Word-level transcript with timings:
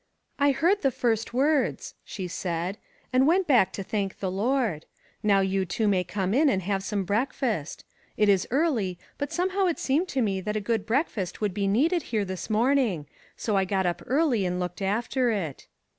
"I 0.39 0.49
heard 0.51 0.81
the 0.81 0.89
first 0.89 1.31
words," 1.31 1.93
she 2.03 2.27
said, 2.27 2.79
"and 3.13 3.27
went 3.27 3.45
back 3.45 3.71
to 3.73 3.83
thank 3.83 4.17
the 4.17 4.31
Lord. 4.31 4.87
Now 5.21 5.41
you 5.41 5.63
two 5.63 5.87
may 5.87 6.03
come 6.03 6.33
in 6.33 6.49
and 6.49 6.63
have 6.63 6.81
some 6.81 7.03
breakfast. 7.03 7.83
It 8.17 8.27
is 8.27 8.47
early, 8.49 8.97
but 9.19 9.31
somehow 9.31 9.67
it 9.67 9.77
seemed 9.77 10.07
to 10.07 10.23
me 10.23 10.41
that 10.41 10.55
a 10.57 10.59
good 10.59 10.87
breakfast 10.87 11.39
would 11.39 11.53
be 11.53 11.67
needed 11.67 12.01
here 12.09 12.25
this 12.25 12.49
morning, 12.49 13.05
so 13.37 13.55
I 13.55 13.63
got 13.63 13.85
up 13.85 14.01
early 14.07 14.43
and 14.43 14.59
looked 14.59 14.81
after 14.81 15.29
it." 15.29 15.67